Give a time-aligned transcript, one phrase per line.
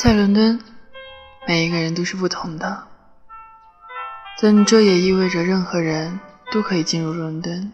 [0.00, 0.60] 在伦敦
[1.48, 2.84] 每一个人都是不同的。
[4.40, 6.20] 但这也意味着任何人
[6.52, 7.72] 都可以进入伦敦。